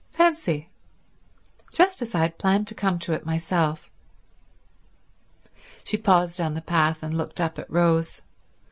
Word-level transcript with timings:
Fancy—just 0.13 2.01
as 2.01 2.15
I 2.15 2.21
had 2.21 2.39
planned 2.39 2.67
to 2.69 2.73
come 2.73 2.97
to 2.97 3.13
it 3.13 3.23
myself." 3.23 3.91
She 5.83 5.95
paused 5.95 6.41
on 6.41 6.55
the 6.55 6.61
path 6.63 7.03
and 7.03 7.13
looked 7.15 7.39
up 7.39 7.59
at 7.59 7.69
Rose. 7.69 8.23